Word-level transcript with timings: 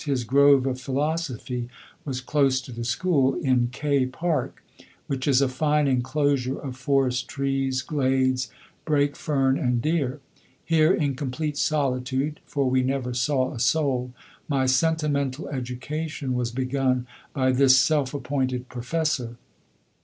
His 0.05 0.23
grove 0.23 0.65
of 0.65 0.81
philosophy 0.81 1.69
was 2.05 2.21
close 2.21 2.59
to 2.61 2.71
the 2.71 2.83
school, 2.83 3.35
in 3.35 3.67
K 3.71 4.07
Park, 4.07 4.63
which 5.05 5.27
is 5.27 5.43
a 5.43 5.47
fine 5.47 5.87
enclosure 5.87 6.57
of 6.59 6.75
forest 6.75 7.27
trees, 7.27 7.83
glades, 7.83 8.49
brake 8.83 9.15
fern 9.15 9.59
and 9.59 9.79
deer. 9.79 10.19
Here, 10.65 10.91
in 10.91 11.13
complete 11.13 11.55
solitude, 11.55 12.39
for 12.47 12.67
we 12.67 12.81
never 12.81 13.13
saw 13.13 13.53
a 13.53 13.59
soul, 13.59 14.11
my 14.47 14.65
sentimental 14.65 15.47
education 15.49 16.33
was 16.33 16.49
begun 16.49 17.05
by 17.31 17.51
this 17.51 17.77
self 17.77 18.15
appointed 18.15 18.69
professor. 18.69 19.37